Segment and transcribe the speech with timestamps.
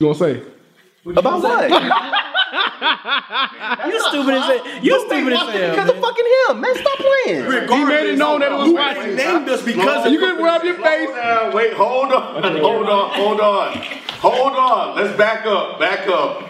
[0.00, 0.42] You gonna say?
[1.06, 1.68] About what?
[3.88, 4.78] You stupid as hell.
[4.80, 5.70] You stupid as hell.
[5.70, 6.74] Because of fucking him, man.
[6.76, 7.68] Stop playing.
[7.68, 9.16] He made it known that it was watching.
[9.16, 11.10] named us because of You can rub your face.
[11.10, 13.76] Now, wait, hold on, hold on, hold on,
[14.20, 14.96] hold on.
[14.96, 16.44] Let's back up, back up.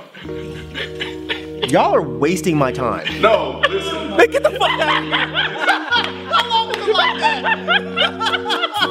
[1.70, 3.06] Y'all are wasting my time.
[3.22, 4.10] No, listen.
[4.10, 5.16] Man, get the fuck out of here.
[6.28, 8.27] How long was it like that?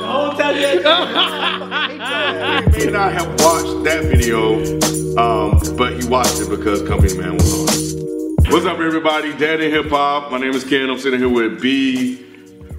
[0.08, 0.14] He
[2.86, 4.56] may not have watched that video,
[5.18, 7.66] um, but he watched it because Company Man was on.
[8.54, 9.34] What's up, everybody?
[9.34, 10.32] Dead End Hip Hop.
[10.32, 10.90] My name is Ken.
[10.90, 12.26] I'm sitting here with B,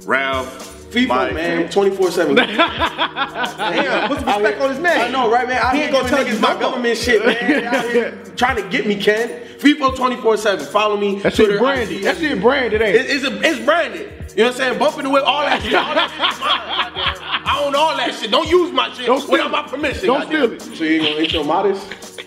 [0.07, 1.35] Ralph, Feefo, Myke.
[1.35, 2.35] man, 24 7.
[2.37, 4.99] Damn, put some respect on his name.
[4.99, 5.61] I know, right, man?
[5.63, 7.91] I He ain't ain't gonna gonna tell tell niggas my you government shit, man.
[7.91, 9.29] Here trying to get me, Ken.
[9.59, 10.67] Feefo 24 7.
[10.69, 11.19] Follow me.
[11.19, 11.97] That shit Twitter, branded.
[11.99, 13.11] IG, That shit branded, ain't It- it?
[13.11, 14.13] It's, a, it's branded.
[14.37, 14.79] You know what I'm saying?
[14.79, 15.75] Bumping the whip, all that shit.
[15.75, 17.45] All that shit is mine.
[17.45, 18.31] I own all that shit.
[18.31, 19.53] Don't use my shit Don't steal without it.
[19.53, 20.07] my permission.
[20.07, 20.63] Don't steal it.
[20.63, 22.23] So you ain't gonna ain't your modest?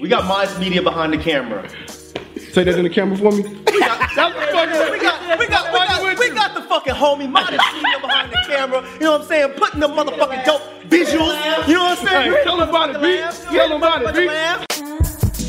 [0.00, 1.68] We got modest Media behind the camera.
[2.52, 3.42] Say that in the camera for me.
[3.42, 8.00] We got, we got, we got, we got, we got the fucking homie Modest Media
[8.00, 8.82] behind the camera.
[8.94, 9.50] You know what I'm saying?
[9.56, 11.68] Putting the motherfucking dope visuals.
[11.68, 12.32] You know what I'm saying?
[12.32, 13.18] Hey, tell him about it, B.
[13.54, 14.67] Tell him about it, B.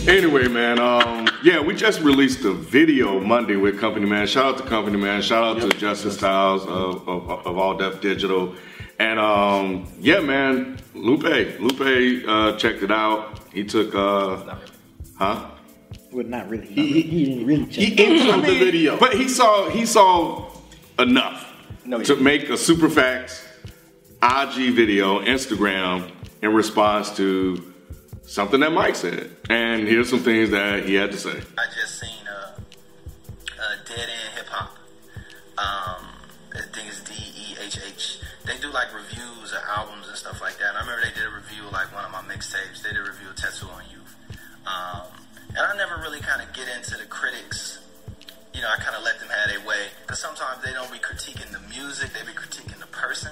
[0.08, 4.26] Anyway, man, um, yeah, we just released a video Monday with Company Man.
[4.26, 5.22] Shout out to Company Man.
[5.22, 8.56] Shout out to Justin Styles of, of, of All Def Digital.
[8.98, 13.40] And um, yeah, man, Lupe, Lupe uh, checked it out.
[13.54, 14.56] He took, uh,
[15.18, 15.52] huh?
[16.12, 16.66] Well, not really.
[16.68, 17.84] He, he didn't really check.
[17.84, 18.98] He introed the video.
[18.98, 20.50] But he saw he saw
[20.98, 21.54] enough
[21.86, 22.24] No, he to didn't.
[22.24, 23.46] make a Superfacts
[24.24, 26.10] IG video, Instagram,
[26.42, 27.69] in response to
[28.30, 29.36] something that Myke said.
[29.50, 31.42] And here's some things that he had to say.
[31.58, 32.54] I just seen a,
[33.60, 34.78] uh Dead End Hip Hop.
[35.58, 36.06] Um,
[36.54, 38.20] I think it's D E H H.
[38.46, 40.70] They do like reviews of albums and stuff like that.
[40.70, 42.82] And I remember they did a review like one of my mixtapes.
[42.82, 44.16] They did a review of Tetsuo & Youth.
[44.66, 45.10] Um,
[45.50, 47.80] and I never really kind of get into the critics.
[48.54, 51.00] You know, I kind of let them have their way because sometimes they don't be
[51.00, 53.32] critiquing the music; they be critiquing the person.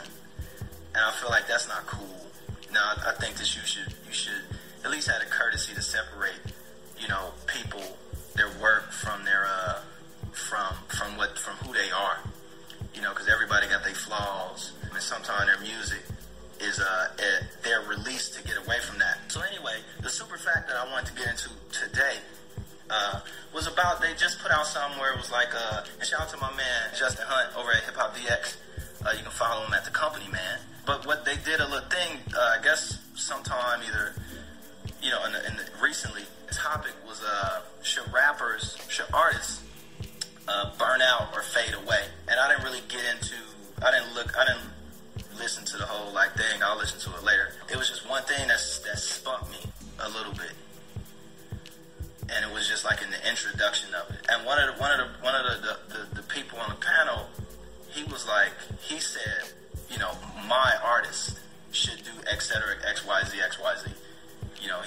[0.93, 2.25] And I feel like that's not cool.
[2.73, 4.41] Now, I think that you should you should
[4.83, 6.41] at least had the courtesy to separate,
[6.99, 7.83] you know, people,
[8.35, 9.79] their work from their uh,
[10.31, 12.19] from from what from who they are.
[12.93, 16.03] You know, because everybody got their flaws, and sometimes their music
[16.59, 19.17] is uh eh, they're released to get away from that.
[19.27, 22.17] So anyway, the super fact that I wanted to get into today
[22.89, 23.19] uh,
[23.53, 26.29] was about they just put out something where it was like uh, and shout out
[26.29, 28.57] to my man Justin Hunte over at Hip Hop DX.
[29.05, 30.59] Uh, you can follow him at the Company Man.
[30.85, 34.15] But what they did a little thing, uh, I guess sometime either
[35.07, 39.63] you know, in the, recently the topic was uh, should rappers, should artists
[40.49, 42.03] uh, burn out or fade away?
[42.27, 43.39] And I didn't really get into,
[43.81, 44.67] I didn't look, I didn't
[45.39, 46.61] listen to the whole like thing.
[46.61, 47.53] I'll listen to it later.
[47.71, 49.63] It was just one thing that's that spun me
[49.99, 50.51] a little bit,
[52.27, 54.27] and it was just like in the introduction of it.
[54.29, 56.67] And one of the one of the one of the the, the, the people on
[56.67, 57.27] the panel,
[57.87, 58.51] he was like,
[58.81, 59.53] he said,
[59.89, 60.11] you know,
[60.49, 61.39] my artist
[61.71, 63.86] should do X, cetera, X, Y, Z, X, Y, Z.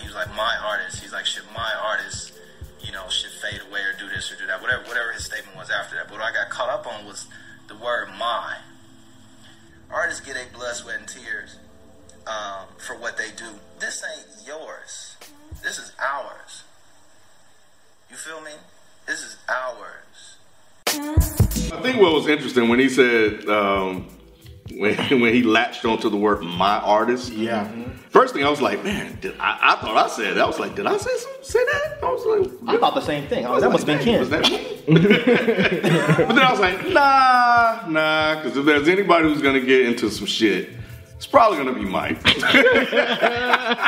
[0.00, 1.03] He was like, my artist.
[1.03, 2.33] He's like, should my artist,
[2.81, 5.56] you know, should fade away or do this or do that, whatever, whatever his statement
[5.56, 6.09] was after that.
[6.09, 7.27] But what I got caught up on was
[7.69, 8.56] the word my.
[9.91, 11.56] Artists get a blood, sweat, and tears
[12.27, 13.59] um, for what they do.
[13.78, 15.16] This ain't yours.
[15.62, 16.65] This is ours.
[18.09, 18.53] You feel me?
[19.06, 20.37] This is ours.
[21.72, 24.09] I think what was interesting when he said um,
[24.76, 27.70] when when he latched onto the word "my artist." Yeah.
[28.10, 30.42] First thing I was like, man, did I, I thought I said that.
[30.42, 31.98] I was like, did I say some, say that?
[32.03, 33.47] I was like, I thought the same thing.
[33.47, 34.19] Oh, that must have been Ken.
[34.19, 34.82] Was that me?
[34.88, 40.10] but then I was like, nah, nah, because if there's anybody who's gonna get into
[40.10, 40.70] some shit,
[41.14, 42.20] it's probably gonna be Myke.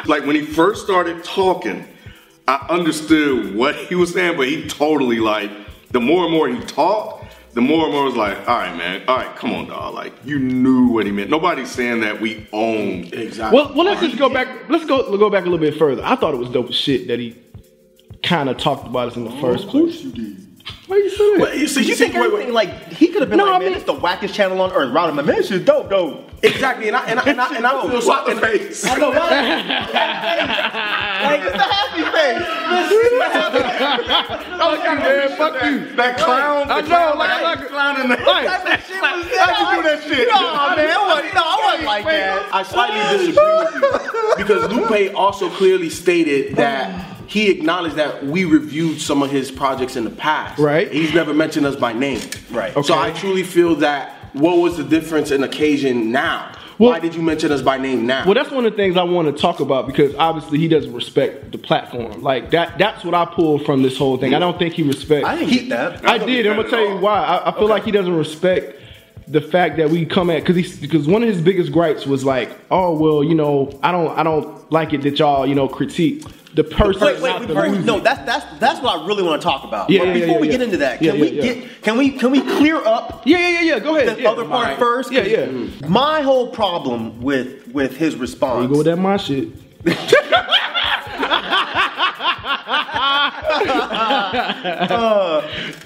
[0.06, 1.84] like when he first started talking,
[2.47, 5.50] I understood what he was saying, but he totally like
[5.92, 7.22] the more and more he talked,
[7.55, 9.95] the more and more was like, all right, man, all right, come on, dog.
[9.95, 11.31] Like you knew what he meant.
[11.31, 13.05] Nobody's saying that we own.
[13.13, 13.57] Exactly.
[13.57, 14.69] Well, well, let's just go back.
[14.69, 16.03] Let's go go back a little bit further.
[16.05, 17.37] I thought it was dope as shit that he
[18.22, 20.01] kind of talked about us in the first place.
[20.03, 20.41] you did.
[20.86, 21.41] Why you say that?
[21.41, 22.68] Well, you see, You you think wait, everything wait.
[22.68, 24.72] like he could have been No, like, I man, mean- it's the wackest channel on
[24.72, 24.92] earth.
[24.92, 26.28] Ronald, my man, this shit dope, dope.
[26.44, 28.09] Exactly, and I and I and I, and I feel so.
[28.09, 28.84] What the face?
[28.84, 29.22] I know, right?
[31.22, 32.42] Like it's the happy face.
[34.59, 35.36] Fuck you, man.
[35.36, 35.97] Fuck you.
[35.97, 36.70] That clown.
[36.70, 38.16] I know, clown, like, like, clown in the.
[38.16, 40.28] like, How'd you do that shit?
[40.28, 40.41] No,
[40.76, 42.48] man, I wasn't, no, I wasn't like that.
[42.54, 48.45] I slightly disagree with you because Lupe also clearly stated that he acknowledged that we
[48.45, 50.59] reviewed some of his projects in the past.
[50.59, 50.93] Right.
[50.93, 52.21] He's never mentioned us by name.
[52.51, 52.75] Right.
[52.84, 56.55] So I truly feel that what was the difference in occasion now?
[56.77, 58.27] Why did you mention us by name now?
[58.27, 60.93] Well, that's one of the things I want to talk about because obviously he doesn't
[60.93, 62.21] respect the platform.
[62.21, 62.77] Like that.
[62.77, 64.34] That's what I pulled from this whole thing.
[64.34, 65.27] I don't think he respects.
[65.27, 66.07] I didn't get that.
[66.07, 66.47] I did.
[66.47, 67.19] I'm gonna tell you why.
[67.19, 68.79] I, I feel like he doesn't respect
[69.27, 72.27] the fact that we come at because he's because one of his biggest gripes was
[72.27, 75.69] like, oh well, you know, I don't I don't like it that y'all you know
[75.69, 77.03] critique the person.
[77.07, 77.87] Wait, wait, not the before we, music.
[77.87, 79.89] no, that's that's that's what I really want to talk about.
[79.91, 80.53] Yeah, but yeah, before yeah, we yeah.
[80.53, 81.54] get into that, Yeah, can we yeah, yeah.
[81.54, 83.78] get can we can we clear up Yeah, yeah, yeah, yeah.
[83.81, 84.16] Go ahead.
[84.16, 84.31] the yeah.
[84.31, 84.78] other part Alright.
[84.78, 85.10] first?
[85.13, 85.87] Yeah, yeah.
[85.89, 88.63] My whole problem with with his response.
[88.65, 89.49] You go with that my shit.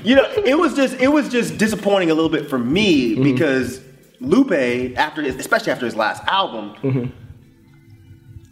[0.04, 3.22] you know, it was just it was just disappointing a little bit for me Mm-hmm.
[3.22, 3.80] because
[4.20, 7.25] Lupe, after his, especially after his last album, Mm-hmm.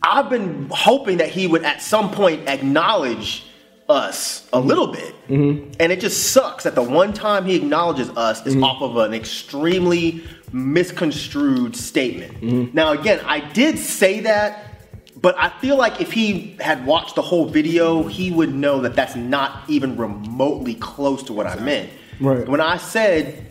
[0.04, 3.44] I've been hoping that he would at some point acknowledge
[3.88, 5.72] us a little bit, Mm-hmm.
[5.80, 9.14] and it just sucks that the one time he acknowledges us is off of an
[9.14, 10.22] extremely
[10.52, 12.34] misconstrued statement.
[12.40, 12.74] Mm-hmm.
[12.76, 14.70] Now, again, I did say that.
[15.16, 18.94] But I feel like if he had watched the whole video, he would know that
[18.94, 21.88] that's not even remotely close to what I meant.
[22.20, 22.46] Right.
[22.46, 23.46] When I said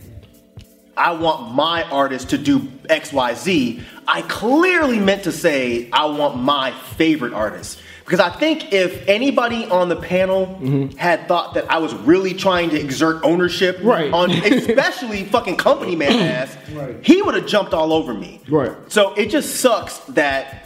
[0.96, 6.70] I want my artist to do XYZ, I clearly meant to say I want my
[6.96, 7.80] favorite artist.
[8.04, 10.96] Because I think if anybody on the panel Mm-hmm.
[10.98, 14.12] had thought that I was really trying to exert ownership Right.
[14.12, 16.96] on especially fucking company man ass, Right.
[17.02, 18.40] he would have jumped all over me.
[18.48, 18.72] Right.
[18.88, 20.60] So it just sucks that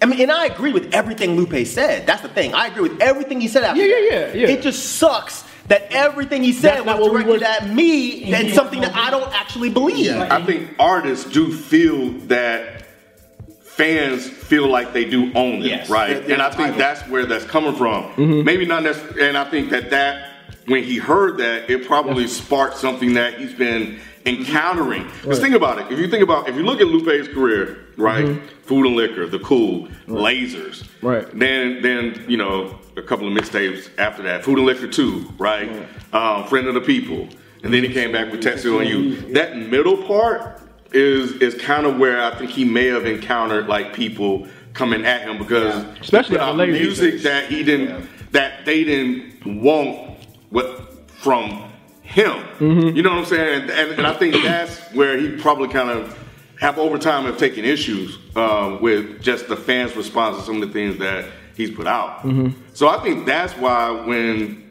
[0.00, 2.06] I mean, and I agree with everything Lupe said.
[2.06, 2.54] That's the thing.
[2.54, 4.48] I agree with everything he said after Yeah, yeah, yeah, yeah.
[4.48, 8.80] It just sucks that everything he said That's was directed were- at me and something
[8.80, 10.10] that I don't actually believe.
[10.16, 12.84] I think artists do feel that
[13.62, 15.88] fans feel like they do own them, Yes.
[15.90, 16.24] right?
[16.26, 16.80] They're and I think entitled.
[16.80, 18.04] that's where that's coming from.
[18.14, 18.44] Mm-hmm.
[18.44, 20.32] Maybe not necessarily, and I think that that
[20.66, 25.04] when he heard that, it probably sparked something that he's been encountering.
[25.22, 25.90] Because think about it.
[25.92, 28.40] If you think about, if you look at Lupe's career, right?
[28.62, 31.06] Food and Liquor, The Cool, Lasers, Mm-hmm.
[31.06, 31.38] Right.
[31.38, 34.44] Then, then you know, a couple of mixtapes after that.
[34.44, 35.70] Food and Liquor Two, right?
[36.12, 37.28] Um, Friend of the People,
[37.62, 39.32] and then he came back with Tetsuo & Youth.
[39.34, 40.60] That middle part
[40.92, 45.22] is is kind of where I think he may have encountered like people coming at
[45.22, 46.80] him because Especially on out the Lasers.
[46.80, 50.18] music that he didn't that they didn't want
[50.50, 51.67] what from
[52.18, 52.42] him.
[52.58, 52.96] Mm-hmm.
[52.96, 53.62] You know what I'm saying?
[53.62, 56.18] And, and, and I think that's where he probably kind of
[56.58, 60.68] have over time have taken issues um, with just the fans' response to some of
[60.68, 62.22] the things that he's put out.
[62.22, 62.60] Mm-hmm.
[62.74, 64.67] So I think that's why when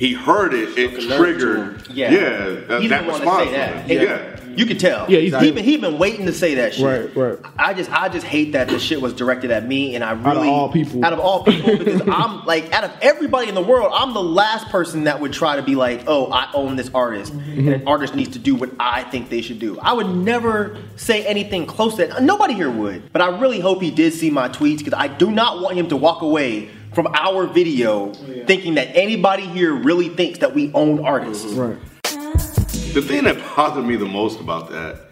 [0.00, 1.86] he heard it, it Struck triggered.
[1.90, 2.10] Yeah.
[2.10, 2.20] yeah,
[2.68, 3.50] that, He that didn't want to response.
[3.50, 3.80] that.
[3.82, 4.02] from him.
[4.02, 4.40] Yeah.
[4.56, 5.10] You could tell.
[5.10, 7.14] Yeah, he's- he been he been waiting to say that shit.
[7.14, 7.52] Right, right.
[7.58, 10.26] I just I just hate that the shit was directed at me, and I really
[10.26, 11.04] out of all people.
[11.04, 14.22] out of all people because I'm like out of everybody in the world, I'm the
[14.22, 17.58] last person that would try to be like, oh, I own this artist, mm-hmm.
[17.58, 19.78] and an artist needs to do what I think they should do.
[19.80, 22.22] I would never say anything close to that.
[22.22, 25.30] Nobody here would, but I really hope he did see my tweets because I do
[25.30, 28.12] not want him to walk away from our video
[28.46, 31.52] thinking that anybody here really thinks that we own artists.
[31.52, 31.78] Right.
[32.02, 35.10] The thing that bothered me the most about that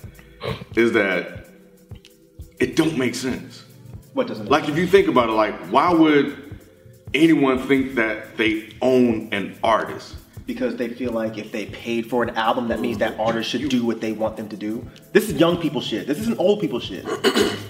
[0.74, 1.46] is that
[2.58, 3.64] it don't make sense.
[4.14, 6.58] What doesn't Like if you think about it, like why would
[7.14, 10.16] anyone think that they own an artist?
[10.46, 13.68] because they feel like if they paid for an album, that means that artist should
[13.68, 14.82] do what they want them to do.
[15.12, 16.06] This is young people shit.
[16.06, 17.04] This isn't old people shit.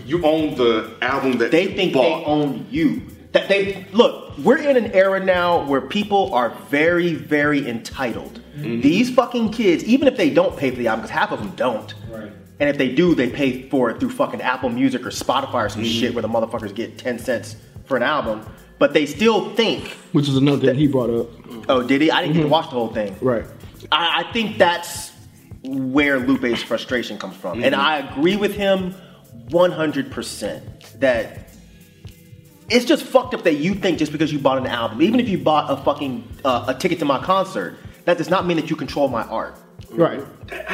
[0.06, 2.20] You own the album that They you think bought.
[2.20, 3.02] they own you.
[3.32, 4.38] That they look.
[4.38, 8.40] We're in an era now where people are very, very entitled.
[8.56, 8.80] Mm-hmm.
[8.80, 11.50] These fucking kids, even if they don't pay for the album, because half of them
[11.56, 11.92] don't.
[12.10, 12.32] Right.
[12.60, 15.68] And if they do, they pay for it through fucking Apple Music or Spotify or
[15.68, 16.00] some Mm-hmm.
[16.00, 18.44] shit where the motherfuckers get ten cents for an album.
[18.78, 21.28] But they still think, Which is another thing he brought up.
[21.68, 22.10] oh, did he?
[22.10, 23.16] I didn't get to watch the whole thing.
[23.20, 23.44] Right.
[23.92, 25.12] I, I think that's
[25.64, 27.62] where Lupe's frustration comes from.
[27.62, 27.84] And Mm-hmm.
[27.84, 28.94] I agree with him
[29.50, 31.47] 100% that
[32.68, 35.28] it's just fucked up that you think just because you bought an album, even if
[35.28, 38.70] you bought a fucking uh, a ticket to my concert, that does not mean that
[38.70, 39.56] you control my art.
[39.90, 40.22] Right.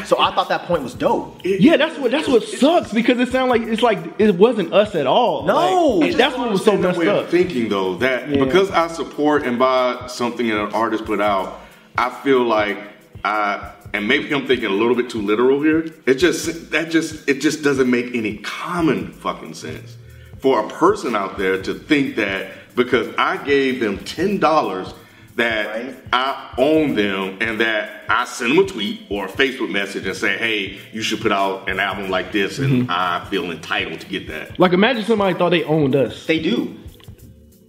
[0.07, 1.41] So I thought that point was dope.
[1.45, 4.95] Yeah, that's what that's what sucks because it sounds like it's like it wasn't us
[4.95, 5.45] at all.
[5.45, 5.99] No.
[5.99, 7.31] Like, that's what was so Understand messed that way of up.
[7.31, 11.61] Thinking though that because I support and buy something that an artist put out,
[11.97, 12.79] I feel like
[13.25, 15.87] I and maybe I'm thinking a little bit too literal here.
[16.07, 19.97] It just that just it just doesn't make any common fucking sense
[20.45, 24.93] for a person out there to think that because I gave them ten dollars
[25.37, 25.97] that Right.
[26.13, 30.15] I own them and that I send them a tweet or a Facebook message and
[30.15, 32.91] say, hey, you should put out an album like this and mm-hmm.
[32.91, 34.61] I feel entitled to get that.
[34.61, 36.27] Like imagine somebody thought they owned us.
[36.27, 36.79] They do.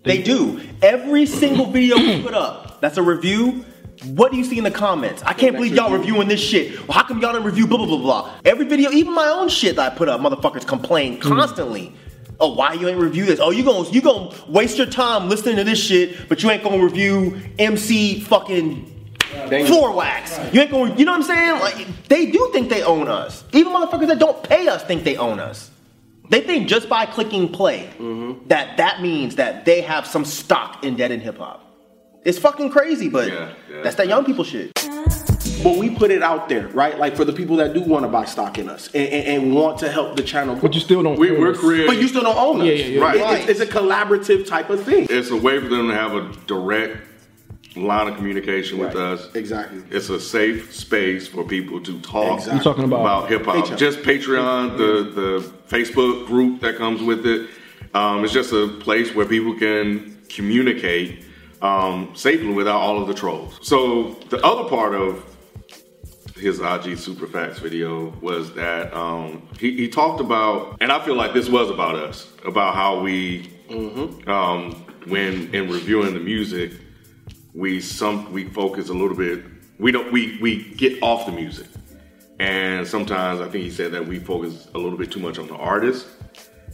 [0.03, 0.59] They do.
[0.81, 3.63] Every single video we put up that's a review,
[4.03, 5.23] What do you see in the comments?
[5.23, 6.85] I can't believe y'all reviewing this shit.
[6.85, 8.33] Well, how come y'all didn't review blah blah blah blah?
[8.43, 11.29] Every video, even my own shit that I put up, motherfuckers complain mm-hmm.
[11.29, 11.95] constantly.
[12.39, 13.39] Oh, why you ain't review this?
[13.39, 16.63] Oh, you gonna you gonna waste your time listening to this shit, but you ain't
[16.63, 18.91] gonna review MC fucking
[19.67, 20.37] floor wax.
[20.53, 21.59] You ain't gonna, you know what I'm saying?
[21.61, 23.43] Like they do think they own us.
[23.53, 25.71] Even motherfuckers that don't pay us think they own us.
[26.29, 28.47] They think just by clicking play mm-hmm.
[28.47, 31.61] that that means that they have some stock in Dead End Hip Hop.
[32.23, 33.81] It's fucking crazy, but Yeah, yeah.
[33.83, 34.71] that's that young people shit.
[35.63, 36.97] But we put it out there, right?
[36.97, 39.55] Like for the people that do want to buy stock in us and, and, and
[39.55, 40.55] want to help the channel.
[40.55, 41.17] But you still don't.
[41.17, 41.57] We, own we're us.
[41.59, 41.87] creating.
[41.87, 42.67] But you still don't own us.
[42.67, 43.01] Yeah, yeah, yeah.
[43.01, 43.15] Right.
[43.41, 45.07] It- It's, it's a collaborative type of thing.
[45.09, 46.97] It's a way for them to have a direct
[47.75, 49.33] line of communication with us.
[49.35, 49.81] Exactly.
[49.89, 52.53] It's a safe space for people to talk Exactly.
[52.55, 53.55] You're talking about- hip hop.
[53.65, 53.77] Patreon.
[53.77, 57.49] Just Patreon, the the Facebook group that comes with it.
[57.93, 61.23] Um, it's just a place where people can communicate
[61.61, 63.57] um, safely without all of the trolls.
[63.61, 65.23] So the other part of
[66.35, 71.15] his IG Super Facts video was that um, he, he talked about, and I feel
[71.15, 73.49] like this was about us, about how we,
[74.27, 74.73] um,
[75.07, 76.73] when in reviewing the music,
[77.53, 79.43] we some we focus a little bit.
[79.79, 81.67] We don't we we get off the music,
[82.39, 85.47] and sometimes I think he said that we focus a little bit too much on
[85.47, 86.07] the artist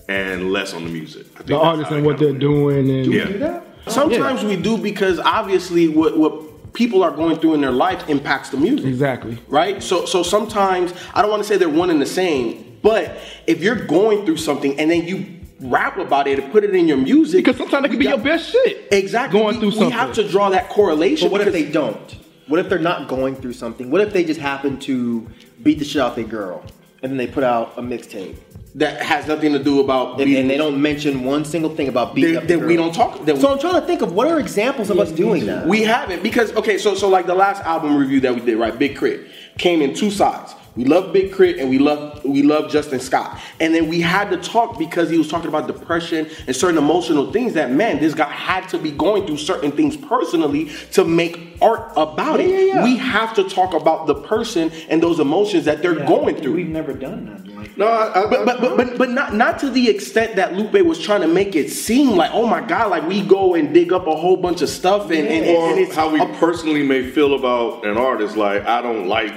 [0.09, 1.27] and less on the music.
[1.33, 3.39] I think The artist and what they're kinda doing, and went.
[3.39, 3.61] Yeah.
[3.87, 6.40] Sometimes we do because obviously what, what
[6.73, 8.85] people are going through in their life impacts the music.
[8.85, 9.37] exactly.
[9.47, 9.81] right?
[9.83, 13.61] So so sometimes I don't want to say they're one and the same, but if
[13.61, 16.97] you're going through something and then you rap about it and put it in your
[16.97, 18.87] music, Because sometimes it we could be got- your best shit.
[18.91, 19.39] Exactly.
[19.39, 19.91] Going we, through we something.
[19.91, 21.27] have to draw that correlation.
[21.27, 22.15] But what if they don't?
[22.47, 23.91] What if they're not going through something?
[23.91, 25.27] What if they just happen to
[25.61, 26.63] beat the shit out their girl
[27.03, 28.35] and then they put out a mixtape
[28.75, 32.15] that has nothing to do about and, and they don't mention one single thing about
[32.15, 34.01] beating Then- up the then we don't talk- then so we- I'm trying to think
[34.01, 35.67] of what are examples of us doing that.
[35.67, 38.77] We haven't because okay, so so like the last album review that we did, right?
[38.77, 39.25] Big K.R.I.T.
[39.57, 40.55] came in two sides.
[40.75, 41.59] We love Big K.R.I.T.
[41.59, 45.17] and we love we love Justin Scott, and then we had to talk because he
[45.17, 48.91] was talking about depression and certain emotional things that man, this guy had to be
[48.91, 52.49] going through certain things personally to make art about it.
[52.49, 52.83] Yeah, yeah, yeah.
[52.85, 56.53] We have to talk about the person and those emotions that they're going through.
[56.53, 57.47] We've never done that.
[57.53, 60.53] Like, No, I, I, But but but but, but not not to the extent that
[60.55, 63.73] Lupe was trying to make it seem like oh my god like we go and
[63.73, 66.25] dig up a whole bunch of stuff and, and, and, or it's how we a-
[66.39, 68.37] personally may feel about an artist.
[68.37, 69.33] Like I don't like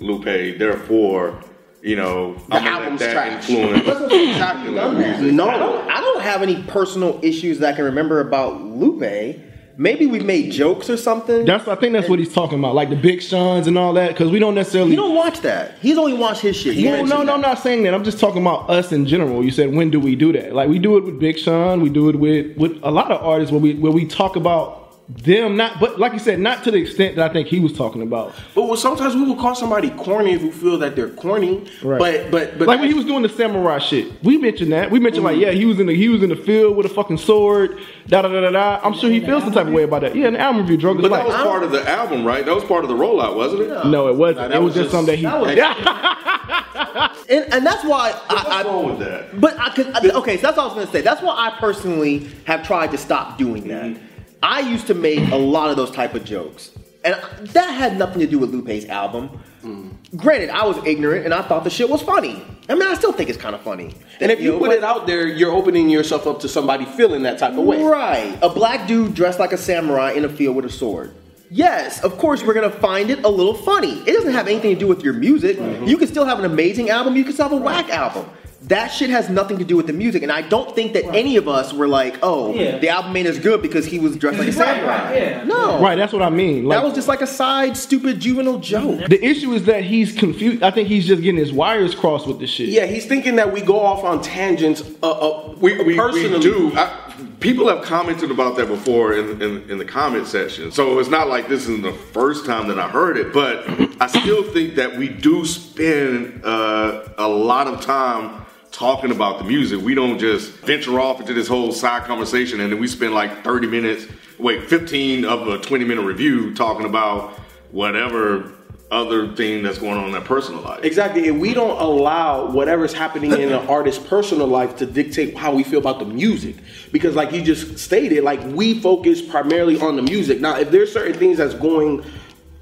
[0.00, 1.40] Lupe, therefore,
[1.82, 3.48] you know, I'm album's that trash.
[3.50, 5.32] influence exactly music.
[5.32, 9.44] no I don't, I don't have any personal issues that I can remember about Lupe.
[9.80, 11.44] Maybe we made jokes or something.
[11.44, 14.08] That's I think that's what he's talking about, like the Big Sean's and all that,
[14.08, 14.90] because we don't necessarily.
[14.90, 15.78] you don't watch that.
[15.78, 16.74] He's only watched his shit.
[16.74, 17.94] He no, no, no, I'm not saying that.
[17.94, 19.44] I'm just talking about us in general.
[19.44, 20.52] You said when do we do that?
[20.52, 23.22] Like we do it with Big Sean, we do it with with a lot of
[23.22, 26.70] artists where we where we talk about them, not but like you said, not to
[26.70, 28.34] the extent that I think he was talking about.
[28.54, 31.66] But well, sometimes we will call somebody corny if we feel that they're corny.
[31.82, 31.98] Right.
[31.98, 34.90] But but but like when he was doing the samurai shit, we mentioned that.
[34.90, 35.44] We mentioned like, mm-hmm.
[35.44, 37.80] yeah, he was in the he was in the field with a fucking sword.
[38.08, 38.80] Da da da da da.
[38.86, 40.14] I'm sure he feels some type of way about that.
[40.14, 41.28] Yeah, in the album review, drug is But that life.
[41.28, 42.44] was part of the album, right?
[42.44, 43.86] That was part of the rollout, wasn't it?
[43.86, 44.50] No, it wasn't.
[44.50, 45.24] that it was, was just just- something that he.
[45.24, 47.14] that was- yeah.
[47.28, 49.40] and, and that's why I, What's I wrong with that?
[49.40, 49.86] But I could,
[50.16, 51.00] okay, so that's what I was gonna say.
[51.00, 53.84] That's why I personally have tried to stop doing that.
[53.84, 54.07] Mm-hmm.
[54.42, 56.70] I used to make a lot of those type of jokes,
[57.04, 57.14] and
[57.48, 59.40] that had nothing to do with Lupe's album.
[59.62, 60.16] Mm.
[60.16, 62.42] Granted, I was ignorant and I thought the shit was funny.
[62.68, 63.94] I mean, I still think it's kind of funny.
[64.20, 67.22] and if you know, put it out there, you're opening yourself up to somebody feeling
[67.22, 67.82] that type of way.
[67.82, 68.38] Right.
[68.40, 71.14] A black dude dressed like a samurai in a field with a sword.
[71.50, 74.00] Yes, of course, we're gonna find it a little funny.
[74.00, 75.56] It doesn't have anything to do with your music.
[75.56, 75.84] Mm-hmm.
[75.84, 78.26] You can still have an amazing album, you can still have a whack album.
[78.62, 81.36] That shit has nothing to do with the music, and I don't think that any
[81.36, 82.78] of us were like, oh, Yeah.
[82.78, 85.04] the album ain't as good because he was dressed like a Right, samurai.
[85.10, 85.44] right, yeah.
[85.44, 85.80] No.
[85.80, 86.64] Right, that's what I mean.
[86.64, 89.06] Like, That was just like a side, stupid, juvenile joke.
[89.08, 90.64] the issue is that he's confused.
[90.64, 92.70] I think he's just getting his wires crossed with this shit.
[92.70, 94.82] Yeah, he's thinking that we go off on tangents.
[95.04, 96.38] Uh, uh, We, we, personally.
[96.38, 96.72] we do.
[96.74, 96.90] I,
[97.38, 100.72] people have commented about that before in, in, in the comment section.
[100.72, 103.64] So it's not like this is the first time that I heard it, but
[104.00, 108.46] I still think that we do spend uh, a lot of time
[108.78, 109.80] talking about the music.
[109.80, 113.42] We don't just venture off into this whole side conversation and then we spend like
[113.42, 114.06] 30 minutes,
[114.38, 117.32] wait, 15 of a 20 minute review talking about
[117.72, 118.52] whatever
[118.92, 120.84] other thing that's going on in their personal life.
[120.84, 125.52] Exactly, and we don't allow whatever's happening in an artist's personal life to dictate how
[125.52, 126.54] we feel about the music.
[126.90, 130.40] Because, like you just stated, like we focus primarily on the music.
[130.40, 132.02] Now, if there's certain things that's going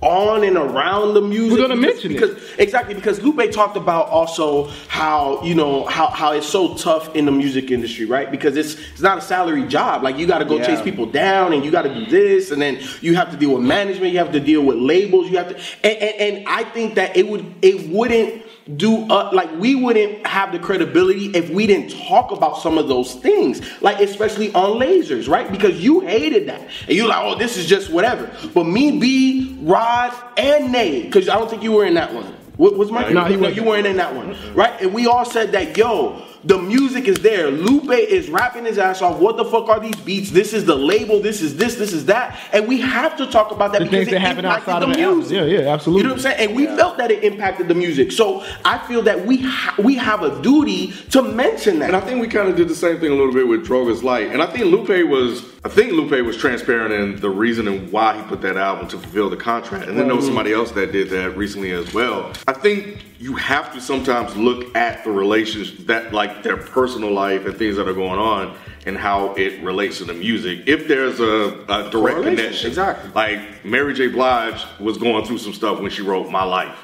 [0.03, 1.53] on and around the music.
[1.59, 2.61] We're gonna because, mention it.
[2.61, 7.25] exactly because Lupe talked about also how you know how, how it's so tough in
[7.25, 8.31] the music industry, right?
[8.31, 10.03] Because it's it's not a salary job.
[10.03, 10.67] Like you got to go Yeah.
[10.67, 13.55] chase people down, and you got to do this, and then you have to deal
[13.55, 16.65] with management, you have to deal with labels, you have to, and, and, and I
[16.65, 18.43] think that it would it wouldn't
[18.75, 22.89] do uh, like we wouldn't have the credibility if we didn't talk about some of
[22.89, 23.61] those things.
[23.81, 25.51] Like especially on lasers right?
[25.51, 26.63] Because you hated that.
[26.89, 28.31] And you're like oh this is just whatever.
[28.55, 32.35] But me b rod and nate because i don't think you were in that one.
[32.57, 34.81] What was my No, he no, you weren't in that one right?
[34.81, 37.51] And we all said that yo the music is there.
[37.51, 39.19] Lupe is rapping his ass off.
[39.19, 40.31] What the fuck are these beats?
[40.31, 41.21] This is the label.
[41.21, 41.75] This is this.
[41.75, 42.39] This is that.
[42.53, 44.89] And we have to talk about that The because things it that impacted outside the
[44.89, 45.19] of the album.
[45.19, 45.37] music.
[45.37, 46.03] Yeah, yeah, absolutely.
[46.03, 46.49] You know what I'm saying?
[46.49, 48.13] And we felt that it impacted the music.
[48.13, 51.87] So I feel that we ha- we have a duty to mention that.
[51.87, 54.03] And I think we kind of did the same thing a little bit with Drogas
[54.03, 54.29] Light.
[54.29, 58.23] And I think Lupe was, I think Lupe was transparent in the reasoning why he
[58.25, 59.89] put that album to fulfill the contract.
[59.89, 60.35] And then there was mm-hmm.
[60.35, 62.33] somebody else that did that recently as well.
[62.47, 67.47] I think you have to sometimes look at the relations that, like their personal life
[67.47, 70.61] and things that are going on and how it relates to the music.
[70.67, 72.69] If there's a, a direct connection.
[72.69, 73.11] exactly.
[73.15, 74.09] Like Mary J.
[74.09, 76.77] Blige was going through some stuff when she wrote My Life.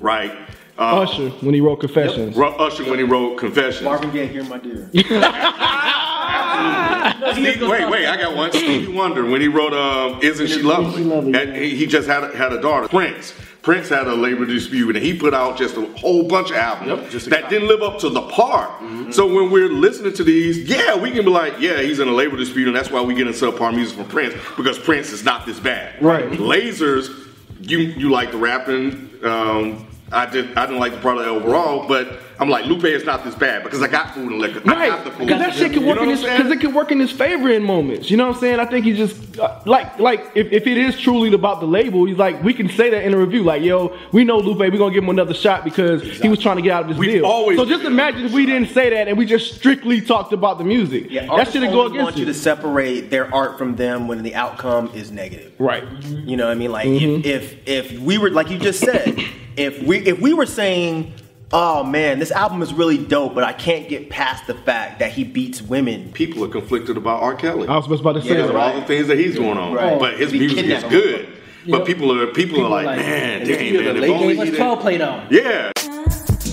[0.00, 0.32] Right?
[0.78, 2.36] Uh, Usher when he wrote Confessions.
[2.36, 3.84] Ru- Usher when he wrote Confessions.
[3.84, 4.90] Marvin Gaye, Here My Dear.
[7.32, 8.52] Steve- wait, wait, I got one.
[8.52, 12.24] Stevie Wonder when he wrote um, "Isn't She Lovely?" Lovely, And he, he just had
[12.24, 12.88] a, had a daughter.
[12.88, 13.32] Prince.
[13.66, 17.24] Prince had a labor dispute, and he put out just a whole bunch of albums
[17.24, 18.72] that didn't live up to the par.
[19.10, 22.12] So when we're listening to these, yeah, we can be like, yeah, he's in a
[22.12, 25.24] labor dispute, and that's why we get in subpar music from Prince because Prince is
[25.24, 26.00] not this bad.
[26.00, 26.30] Right.
[26.30, 27.26] Lasers,
[27.60, 29.10] you you like the rapping.
[29.24, 30.56] Um, I did.
[30.56, 33.80] I didn't like the product overall, but I'm like Lupe is not this bad because
[33.82, 34.60] I got food and liquor.
[34.66, 35.26] I Right, got the food.
[35.26, 37.10] because that shit can You work know in his because it can work in his
[37.10, 38.10] favor in moments.
[38.10, 38.60] You know what I'm saying?
[38.60, 42.04] I think he just uh, like like if, if it is truly about the label,
[42.04, 43.42] he's like we can say that in a review.
[43.42, 46.56] Like yo, we know Lupe, we're gonna give him another shot because he was trying
[46.56, 47.24] to get out of this We've deal.
[47.26, 50.58] always so just imagine if we didn't say that and we just strictly talked about
[50.58, 51.06] the music.
[51.10, 52.32] Yeah, that artists should go only want against you you.
[52.32, 55.52] to separate their art from them when the outcome is negative.
[55.58, 55.84] right.
[56.02, 56.70] You know what I mean?
[56.72, 57.26] Like Mm-hmm.
[57.26, 59.18] if, if if we were like you just said,
[59.56, 61.12] if we if we were saying,
[61.58, 65.10] oh man, this album is really dope, but I can't get past the fact that
[65.12, 66.12] he beats women.
[66.12, 67.34] people are conflicted about R.
[67.34, 67.66] Kelly.
[67.66, 68.74] I was just about to say Yeah, because of that.
[68.74, 69.72] all the things that he's going on.
[69.72, 69.98] Right.
[69.98, 70.90] But his Be music is kidnapped.
[70.90, 71.28] good.
[71.68, 71.86] But Yep.
[71.86, 74.20] people are people, are like, like- man, and if dang man, the if late only
[74.20, 75.26] game, he what's didn't-" 12 played on?
[75.30, 75.72] Yeah.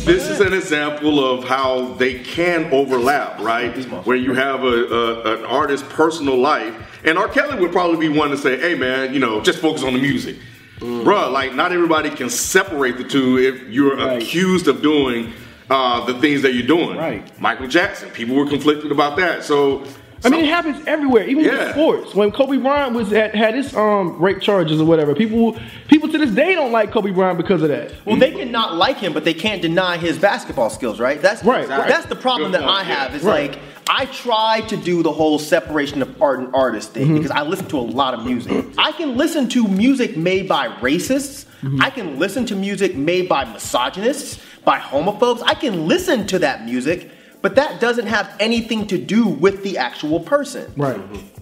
[0.05, 3.73] This is an example of how they can overlap, right?
[4.05, 6.73] Where you have a, a an artist's personal life,
[7.05, 7.27] and R.
[7.29, 10.01] Kelly would probably be one to say, "Hey, man, you know, just focus on the
[10.01, 10.35] music."
[10.83, 14.21] Bruh, like not everybody can separate the two if you're Right.
[14.21, 15.31] accused of doing
[15.69, 16.97] uh, the things that you're doing.
[16.97, 17.23] Right.
[17.39, 19.43] Michael Jackson, people were conflicted about that.
[19.45, 19.83] So,
[20.25, 21.51] I mean, it happens everywhere, even Yeah.
[21.65, 22.13] with sports.
[22.15, 26.17] When Kobe Bryant was at, had his um rape charges or whatever, people people to
[26.17, 27.91] this day don't like Kobe Bryant because of that.
[28.05, 31.21] Well, they can not like him, but they can't deny his basketball skills, right?
[31.21, 31.87] That's Right, right.
[31.87, 33.15] That's the problem Good that point, I have.
[33.15, 33.51] Is Right.
[33.51, 37.15] like I try to do the whole separation of art and artist thing mm-hmm.
[37.17, 38.65] because I listen to a lot of music.
[38.77, 41.45] I can listen to music made by racists.
[41.61, 41.81] Mm-hmm.
[41.81, 45.41] I can listen to music made by misogynists, by homophobes.
[45.45, 47.09] I can listen to that music,
[47.41, 50.71] but that doesn't have anything to do with the actual person.
[50.75, 50.97] Right.
[50.97, 51.32] Mm-hmm.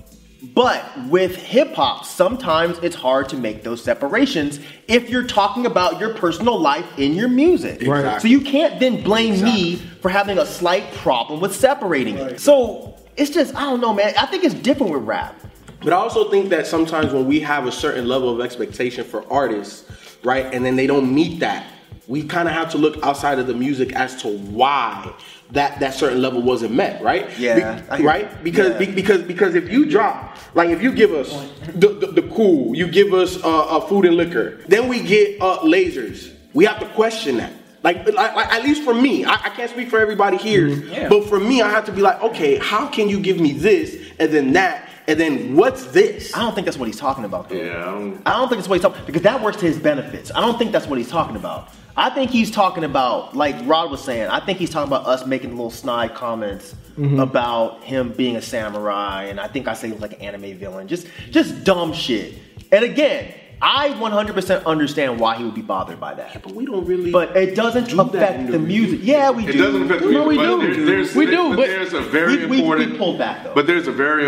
[0.42, 6.00] But with hip hop, sometimes it's hard to make those separations if you're talking about
[6.00, 7.86] your personal life in your music.
[7.86, 8.20] Right.
[8.20, 12.40] So you can't then blame me for having a slight problem with separating it.
[12.40, 14.14] So it's just, I don't know, man.
[14.18, 15.40] I think it's different with rap.
[15.84, 19.32] But I also think that sometimes when we have a certain level of expectation for
[19.32, 19.86] artists,
[20.24, 21.68] right, and then they don't meet that,
[22.08, 25.14] we kind of have to look outside of the music as to why
[25.52, 27.28] that that certain level wasn't met, right?
[27.38, 28.44] Yeah, I hear right.
[28.44, 28.80] Because Yeah.
[28.80, 31.30] be- because because if you drop, like if you give us
[31.76, 35.42] the, the, the cool, you give us uh, uh, food and liquor, then we get
[35.42, 36.32] uh, lasers.
[36.54, 37.54] We have to question that.
[37.84, 41.10] Like, like, like, at least for me, I, I can't speak for everybody here, Yeah.
[41.10, 43.98] but for me, I have to be like, okay, how can you give me this
[44.20, 46.34] and then that and then what's this?
[46.36, 47.56] I don't think that's what he's talking about, though.
[47.56, 49.78] yeah, I don't, I don't think that's what he's talking because that works to his
[49.78, 50.32] benefits.
[50.34, 51.70] I don't think that's what he's talking about.
[51.98, 55.26] I think he's talking about, like Rod was saying, I think he's talking about us
[55.26, 57.20] making little snide comments mm-hmm.
[57.20, 60.58] about him being a samurai, and I think I say he was like an anime
[60.58, 62.36] villain, just just dumb shit.
[62.72, 66.42] And again, I 100% understand why he would be bothered by that.
[66.42, 67.12] But we don't really.
[67.12, 69.00] But it doesn't do affect the the music.
[69.02, 69.14] review.
[69.14, 69.60] Yeah, we It do.
[69.60, 70.76] It doesn't affect the No, we music, do.
[70.78, 72.98] there- there's, We there- do, but but there's a very we- we- we important.
[72.98, 73.54] pulled back, though.
[73.54, 74.26] But there's a very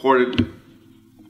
[0.00, 0.50] important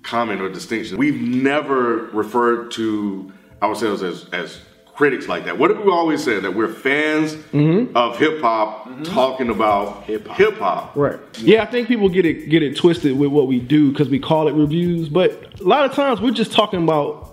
[0.02, 0.96] comment or distinction.
[0.96, 4.60] We've never referred to ourselves as as
[4.94, 5.58] critics like that.
[5.58, 6.42] What have we always said?
[6.42, 7.96] That we're fans mm-hmm.
[7.96, 9.02] of hip hop mm-hmm.
[9.04, 10.94] talking about hip hop.
[10.94, 11.18] Right.
[11.38, 14.18] Yeah, I think people get it get it twisted with what we do because we
[14.18, 17.29] call it reviews, but a lot of times we're just talking about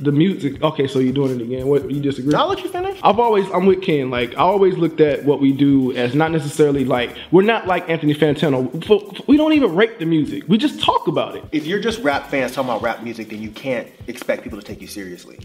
[0.00, 0.62] the music.
[0.62, 1.66] Okay, so you're doing it again.
[1.66, 2.34] What you disagree?
[2.34, 2.98] I'll let you finish.
[3.02, 4.10] I've always I'm with Ken.
[4.10, 7.88] Like I always looked at what we do as not necessarily like we're not like
[7.88, 9.26] Anthony Fantano.
[9.26, 10.44] We don't even rate the music.
[10.48, 11.44] We just talk about it.
[11.52, 14.64] If you're just rap fans talking about rap music, then you can't expect people to
[14.64, 15.38] take you seriously.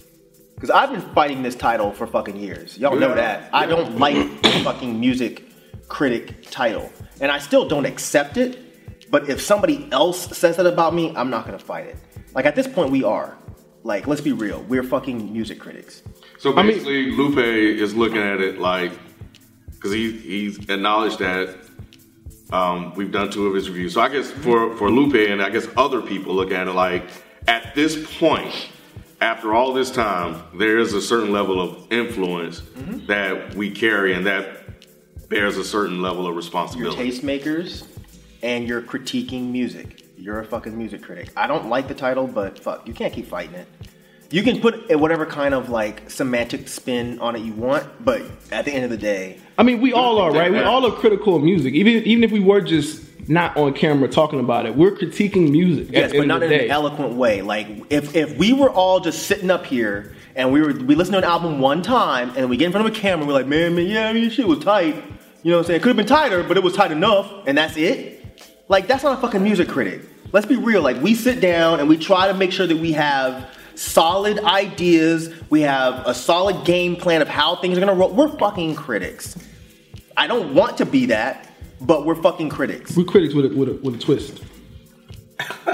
[0.55, 2.77] Because I've been fighting this title for fucking years.
[2.77, 3.15] Y'all know Yeah.
[3.15, 3.49] that.
[3.53, 5.43] I don't like the fucking music
[5.87, 6.91] critic title.
[7.19, 8.59] And I still don't accept it.
[9.11, 11.97] But if somebody else says that about me, I'm not gonna fight it.
[12.33, 13.37] Like at this point, we are.
[13.83, 14.63] Like, let's be real.
[14.63, 16.03] We're fucking music critics.
[16.39, 16.83] So I mean-
[17.17, 18.91] Lupe is looking at it like
[19.71, 21.57] because he he's acknowledged that
[22.51, 23.93] um, we've done two of his reviews.
[23.93, 27.03] So I guess for for Lupe and I guess other people look at it like
[27.47, 28.69] at this point,
[29.19, 33.05] after all this time, there is a certain level of influence Mm-hmm.
[33.07, 37.09] that we carry and that bears a certain level of You're responsibility.
[37.11, 37.85] tastemakers
[38.41, 40.02] and you're critiquing music.
[40.23, 41.31] You're a fucking music critic.
[41.35, 43.67] I don't like the title, but fuck, you can't keep fighting it.
[44.31, 48.63] You can put whatever kind of like semantic spin on it you want, but at
[48.63, 50.49] the end of the day, I mean, we all are, right?
[50.49, 51.73] We all are critical of music.
[51.73, 55.89] Even even if we were just not on camera talking about it, we're critiquing music.
[55.91, 57.41] yes, but not in the an eloquent way.
[57.41, 61.15] Like if if we were all just sitting up here and we were we listened
[61.15, 63.47] to an album one time and we get in front of a camera, we're like,
[63.47, 64.95] man, man, yeah, I mean, shit was tight.
[65.43, 65.81] You know what I'm saying?
[65.81, 68.23] Could have been tighter, but it was tight enough, and that's it.
[68.69, 70.03] Like that's not a fucking music critic.
[70.33, 70.81] Let's be real.
[70.81, 75.29] Like we sit down and we try to make sure that we have solid ideas.
[75.49, 78.11] We have a solid game plan of how things are gonna roll.
[78.13, 79.37] We're fucking critics.
[80.17, 81.49] I don't want to be that,
[81.81, 82.95] but we're fucking critics.
[82.97, 84.43] We're critics with a, with a, with a twist.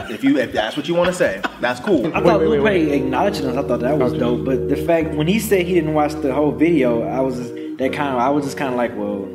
[0.09, 2.05] If you if that's what you want to say, that's cool.
[2.07, 2.91] I thought wait, wait, Lupe wait.
[2.91, 3.55] acknowledged us.
[3.55, 4.19] I thought that was Okay.
[4.19, 4.43] dope.
[4.45, 7.53] But the fact when he said he didn't watch the whole video, I was just,
[7.77, 9.25] that kind of I was just kind of like, well,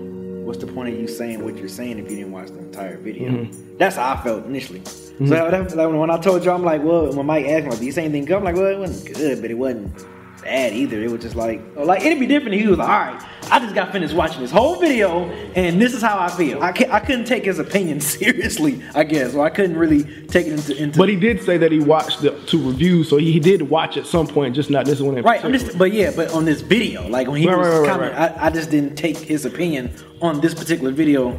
[0.45, 2.99] what's the point of you saying what you're saying if you didn't watch the entire
[2.99, 3.31] video?
[3.31, 3.79] Mm-hmm.
[3.79, 4.83] That's how I felt initially.
[4.85, 7.79] So that, like, when I told you, I'm like, well, when Myke asked me, like,
[7.79, 8.37] do you say anything good?
[8.37, 10.07] I'm like, well, it wasn't good, but it wasn't
[10.45, 11.03] bad either.
[11.03, 13.23] It was just like, oh, like it'd be different if he was like, all right,
[13.51, 16.63] I just got finished watching this whole video, and this is how I feel.
[16.63, 20.53] I, I couldn't take his opinion seriously, I guess, or I couldn't really take it
[20.53, 20.77] into.
[20.77, 23.63] into But he did say that he watched the two reviews, so he, he did
[23.63, 25.15] watch at some point, just not this one.
[25.23, 28.01] Right, I'm just, but yeah, but on this video, like when he Right, was right,
[28.01, 31.39] right, I, I just didn't take his opinion on this particular video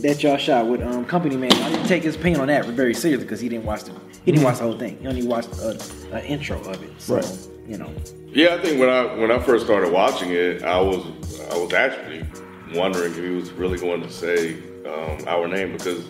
[0.00, 1.52] that y'all shot with um, Company Man.
[1.52, 3.92] I didn't take his opinion on that very seriously because he didn't watch the
[4.24, 4.98] he didn't watch the whole thing.
[4.98, 5.70] He only watched a,
[6.12, 6.90] an intro of it.
[6.98, 7.48] So Right.
[7.66, 7.90] You know,
[8.28, 11.04] Yeah, I think when I when I first started watching it, I was
[11.50, 12.24] I was actually
[12.74, 14.54] wondering if he was really going to say
[14.86, 16.04] um, our name because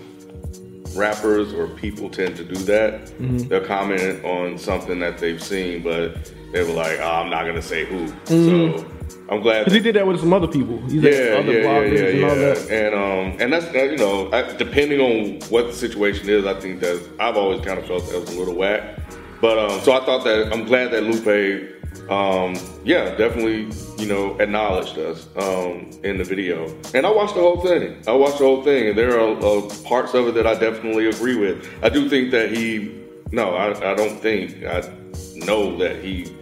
[0.94, 3.12] rappers or people tend to do that.
[3.48, 7.56] They'll comment on something that they've seen, but they were like, oh, "I'm not going
[7.56, 8.86] to say who." So
[9.28, 9.60] I'm glad.
[9.60, 10.78] Because he did that with some other people.
[10.82, 12.54] He's like Yeah, other yeah, yeah, yeah, and all yeah.
[12.54, 12.70] that.
[12.70, 16.80] And um, and that's you know, I, depending on what the situation is, I think
[16.80, 18.98] that I've always kind of felt that was a little whack.
[19.42, 24.38] But um, so I thought that I'm glad that Lupe, um, yeah, definitely, you know,
[24.38, 26.72] acknowledged us um, in the video.
[26.94, 28.00] And I watched the whole thing.
[28.06, 31.08] I watched the whole thing, and there are uh, parts of it that I definitely
[31.08, 31.68] agree with.
[31.82, 33.02] I do think that he,
[33.32, 34.88] no, I, I don't think I
[35.34, 36.32] know that he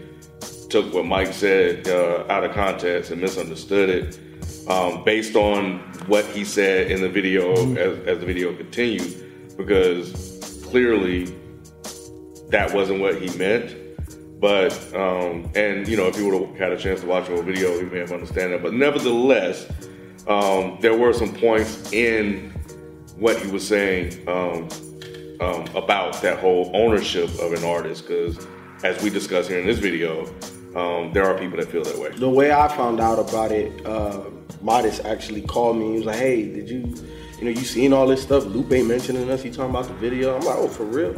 [0.68, 4.20] took what Myke said uh, out of context and misunderstood it
[4.68, 10.60] um, based on what he said in the video as, as the video continued, because
[10.64, 11.34] clearly
[12.50, 13.76] that wasn't what he meant.
[14.40, 17.42] But um, and you know, if he would have had a chance to watch the
[17.42, 18.62] video, he may have understood that.
[18.62, 19.70] But nevertheless,
[20.26, 22.50] um, there were some points in
[23.16, 24.68] what he was saying um,
[25.40, 28.06] um, about that whole ownership of an artist.
[28.06, 28.46] Because
[28.82, 30.24] as we discuss here in this video,
[30.74, 32.10] um, there are people that feel that way.
[32.10, 34.22] The way I found out about it, uh,
[34.62, 35.90] Modest actually called me.
[35.90, 36.94] He was like, "Hey, did you,
[37.38, 38.46] you know, you seen all this stuff?
[38.46, 39.42] Lupe mentioning us.
[39.42, 41.14] He talking about the video." I'm like, "Oh, for real."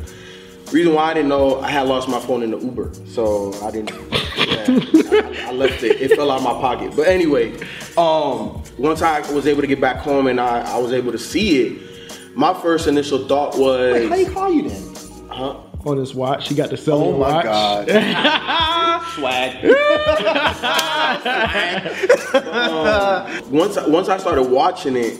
[0.73, 3.71] Reason why I didn't know, I had lost my phone in the Uber, so I
[3.71, 3.91] didn't.
[3.91, 6.01] Yeah, I, I left it.
[6.01, 6.97] It fell out of my pocket.
[6.97, 7.55] But anyway,
[7.99, 11.19] um, once I was able to get back home and I, I was able to
[11.19, 11.83] see it,
[12.35, 15.27] my first initial thought was, Wait, how you call you then?
[15.29, 15.57] huh?
[15.85, 17.89] On his watch, he got the cellular Oh my god.
[19.17, 19.63] Swag.
[23.51, 25.19] once once I started watching it,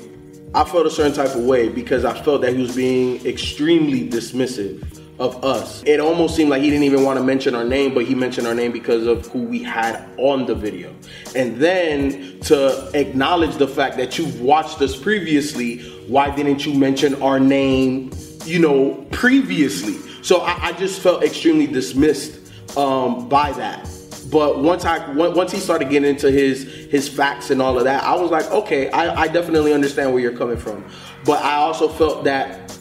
[0.55, 4.09] I felt a certain type of way because I felt that he was being extremely
[4.09, 5.83] dismissive of us.
[5.85, 8.47] It almost seemed like he didn't even want to mention our name, but he mentioned
[8.47, 10.95] our name because of who we had on the video.
[11.37, 17.21] And then to acknowledge the fact that you've watched us previously, why didn't you mention
[17.23, 18.11] our name,
[18.45, 19.95] you know, previously?
[20.23, 22.41] So I, I just felt extremely dismissed
[22.77, 23.89] um, by that.
[24.31, 28.03] But once I once he started getting into his his facts and all of that,
[28.03, 30.85] I was like, okay, I, I definitely understand where you're coming from.
[31.27, 32.79] But I also felt that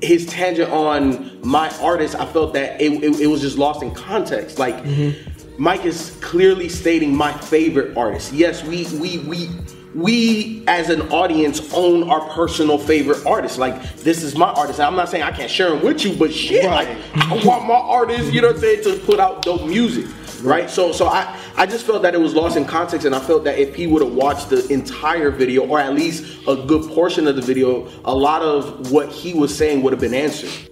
[0.00, 3.94] his tangent on my artist, I felt that it, it, it was just lost in
[3.94, 4.58] context.
[4.58, 5.62] Like mm-hmm.
[5.62, 8.32] Myke is clearly stating my favorite artist.
[8.32, 9.48] Yes, we we we
[9.94, 13.58] we as an audience own our personal favorite artist.
[13.58, 14.78] Like this is my artist.
[14.78, 17.66] And I'm not saying I can't share them with you, but shit, like I want
[17.66, 20.06] my artist, you know what I'm saying, to put out dope music.
[20.42, 23.18] Right, so so I I just felt that it was lost in context, and I
[23.18, 26.88] felt that if he would have watched the entire video, or at least a good
[26.92, 30.70] portion of the video, a lot of what he was saying would have been answered.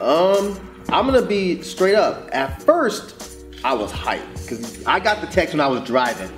[0.00, 2.28] Um, I'm gonna be straight up.
[2.32, 6.30] At first, I was hyped because I got the text when I was driving,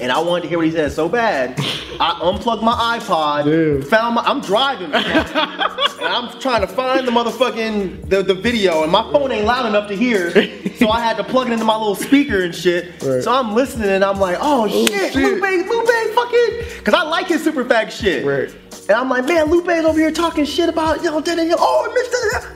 [0.00, 1.58] and I wanted to hear what he said so bad.
[2.00, 3.82] I unplugged my iPod, Damn.
[3.82, 4.22] found my.
[4.22, 9.32] I'm driving, and I'm trying to find the motherfucking the, the video, and my phone
[9.32, 10.30] ain't loud enough to hear,
[10.76, 13.02] so I had to plug it into my little speaker and shit.
[13.02, 13.22] Right.
[13.22, 15.16] So I'm listening, and I'm like, oh, oh shit, shit.
[15.16, 18.24] Lupe, Lupe, fucking, because I like his Super Facts shit.
[18.24, 18.54] Right.
[18.88, 21.56] And I'm like, man, Lupe's over here talking shit about, you know, da, da, da.
[21.58, 22.54] oh, Mr.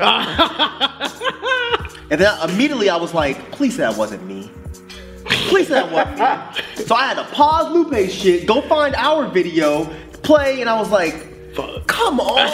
[2.10, 4.50] and then immediately I was like, please say that wasn't me.
[5.30, 6.84] Please say that me.
[6.84, 9.84] So I had to pause Lupe's shit, go find our video,
[10.22, 11.86] play, and I was like, Fuck.
[11.86, 12.46] come on.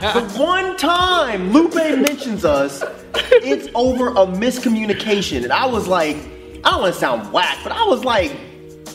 [0.00, 2.82] the one time Lupe mentions us,
[3.14, 5.44] it's over a miscommunication.
[5.44, 6.16] And I was like,
[6.64, 8.36] I don't want to sound whack, but I was like,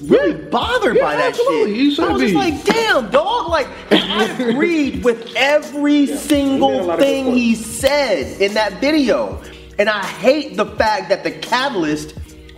[0.04, 1.92] really bothered by that absolutely.
[1.92, 2.00] Shit.
[2.04, 3.50] I was just like, damn, dog.
[3.50, 8.80] Like, I agreed with every a single lot of good thing he said in that
[8.80, 9.42] video.
[9.80, 12.14] And I hate the fact that the catalyst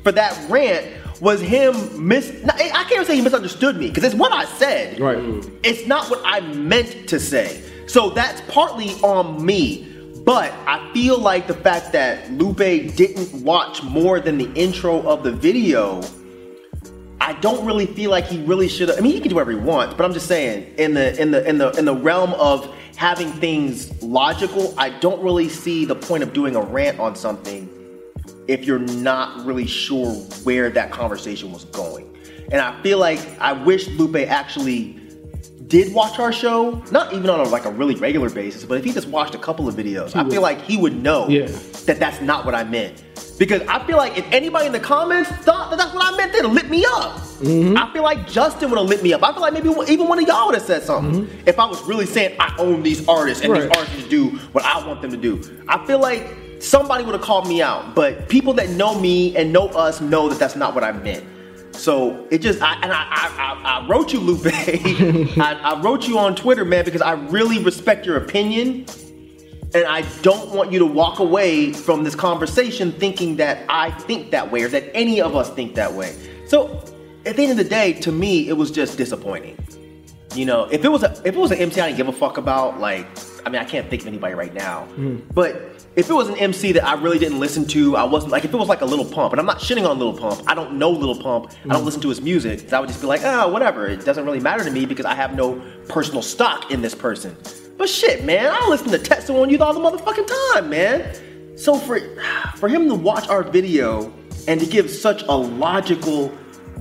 [0.06, 0.86] for that rant
[1.20, 1.74] was him
[2.08, 2.30] mis.
[2.48, 5.00] I can't even say he misunderstood me because it's what I said.
[5.00, 5.18] Right.
[5.63, 7.62] It's not what I meant to say.
[7.88, 9.91] So that's partly on me.
[10.24, 15.24] But I feel like the fact that Lupe didn't watch more than the intro of
[15.24, 16.02] the video,
[17.22, 18.98] I don't really feel like he really should have.
[18.98, 21.32] I mean, he can do whatever he wants, but I'm just saying, in the in
[21.32, 25.96] the in the in the realm of having things logical, I don't really see the
[25.96, 27.70] point of doing a rant on something
[28.47, 30.12] if you're not really sure
[30.43, 32.12] where that conversation was going.
[32.51, 35.01] And I feel like I wish Lupe actually
[35.67, 38.84] did watch our show, not even on a, like a really regular basis, but if
[38.84, 41.47] he just watched a couple of videos, I feel like he would know Yeah.
[41.86, 43.03] that that's not what I meant.
[43.38, 46.31] Because I feel like if anybody in the comments thought that that's what I meant,
[46.31, 47.17] they'd have lit me up.
[47.39, 47.77] Mm-hmm.
[47.77, 49.23] I feel like Justin would have lit me up.
[49.23, 51.49] I feel like maybe even one of y'all would have said something mm-hmm.
[51.49, 54.86] if I was really saying I own these artists and these artists do what I
[54.88, 55.41] want them to do.
[55.67, 59.52] I feel like somebody would have called me out, but people that know me and
[59.52, 61.26] know us know that that's not what I meant.
[61.76, 64.46] So it just, I, and I, I, I, wrote you, Lupe.
[64.48, 68.86] I, I wrote you on Twitter, man, because I really respect your opinion,
[69.74, 74.32] and I don't want you to walk away from this conversation thinking that I think
[74.32, 76.15] that way or that any of us think that way.
[76.48, 76.82] So
[77.26, 79.58] at the end of the day, to me, it was just disappointing.
[80.34, 82.13] You know, if it was a if it was an MC I didn't give a
[82.13, 83.08] fuck about, like,
[83.45, 84.86] I mean, I can't think of anybody right now.
[84.95, 85.17] Hmm.
[85.34, 85.55] But
[85.95, 88.53] if it was an MC that I really didn't listen to, I wasn't like if
[88.53, 90.41] it was like a Lil Pump, and I'm not shitting on Lil Pump.
[90.47, 91.51] I don't know Lil Pump.
[91.63, 91.86] I don't hmm.
[91.86, 92.73] listen to his music.
[92.73, 93.88] I would just be like, ah, whatever.
[93.88, 97.38] It doesn't really matter to me because I have no personal stock in this person.
[97.77, 101.58] But shit, man, I listen to Tetsuo & Youth all the motherfucking time, man.
[101.58, 101.99] So for
[102.58, 104.12] for him to watch our video
[104.47, 106.34] and to give such a logical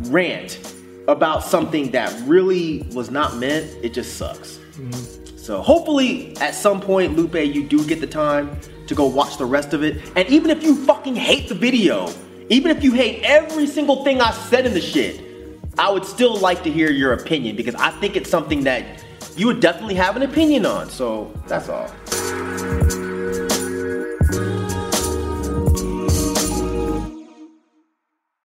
[0.05, 0.61] rant
[1.09, 4.57] about something that really was not meant, it just sucks.
[4.77, 5.24] Hmm.
[5.45, 9.45] So hopefully at some point, Lupe, you do get the time to go watch the
[9.45, 10.01] rest of it.
[10.17, 12.11] And even if you fucking hate the video,
[12.49, 15.21] even if you hate every single thing I said in the shit,
[15.77, 19.05] I would still like to hear your opinion because I think it's something that
[19.37, 20.89] you would definitely have an opinion on.
[20.89, 21.91] So that's all.